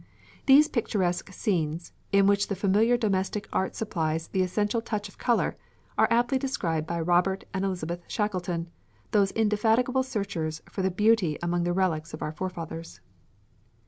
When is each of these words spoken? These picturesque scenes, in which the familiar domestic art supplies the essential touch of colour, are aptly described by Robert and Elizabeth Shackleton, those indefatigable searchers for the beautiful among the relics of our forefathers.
These 0.47 0.67
picturesque 0.67 1.31
scenes, 1.31 1.93
in 2.11 2.25
which 2.25 2.47
the 2.47 2.55
familiar 2.55 2.97
domestic 2.97 3.47
art 3.53 3.75
supplies 3.75 4.29
the 4.29 4.41
essential 4.41 4.81
touch 4.81 5.07
of 5.07 5.19
colour, 5.19 5.55
are 5.95 6.07
aptly 6.09 6.39
described 6.39 6.87
by 6.87 6.99
Robert 6.99 7.43
and 7.53 7.63
Elizabeth 7.63 8.01
Shackleton, 8.07 8.71
those 9.11 9.29
indefatigable 9.33 10.01
searchers 10.01 10.63
for 10.71 10.81
the 10.81 10.89
beautiful 10.89 11.37
among 11.43 11.65
the 11.65 11.71
relics 11.73 12.15
of 12.15 12.23
our 12.23 12.31
forefathers. 12.31 12.99